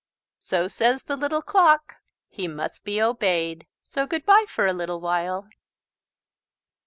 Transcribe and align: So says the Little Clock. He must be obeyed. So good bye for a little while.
So 0.39 0.67
says 0.67 1.03
the 1.03 1.15
Little 1.15 1.43
Clock. 1.43 1.97
He 2.27 2.47
must 2.47 2.83
be 2.83 2.99
obeyed. 2.99 3.67
So 3.83 4.07
good 4.07 4.25
bye 4.25 4.45
for 4.49 4.65
a 4.65 4.73
little 4.73 4.99
while. 4.99 5.47